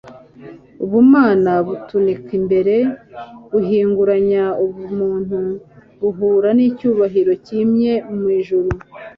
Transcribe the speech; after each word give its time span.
Ubumana 0.83 1.51
butunika 1.67 2.29
imbere, 2.39 2.75
buhingurariya 3.51 4.45
ubumuntu 4.63 5.37
buhura 5.99 6.49
n'icyubahiro 6.57 7.33
kimye 7.45 7.93
mu 8.17 8.27
ijuru. 8.39 8.69